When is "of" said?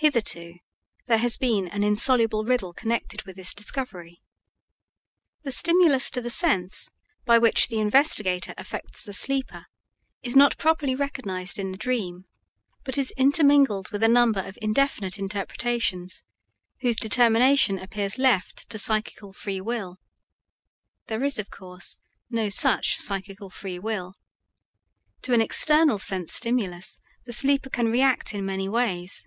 14.38-14.56, 21.40-21.50